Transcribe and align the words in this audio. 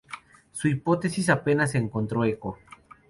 Su 0.51 0.67
hipótesis 0.67 1.29
apenas 1.29 1.75
encontró 1.75 2.23
eco. 2.25 2.57